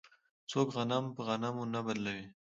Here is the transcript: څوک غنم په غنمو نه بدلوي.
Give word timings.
څوک 0.49 0.67
غنم 0.75 1.05
په 1.15 1.21
غنمو 1.27 1.63
نه 1.73 1.79
بدلوي. 1.85 2.25